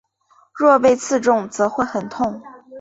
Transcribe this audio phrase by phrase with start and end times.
[0.55, 2.41] 若被刺中则会很痛。